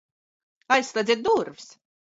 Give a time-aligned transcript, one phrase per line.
[0.77, 1.73] Aizslēdziet durvis!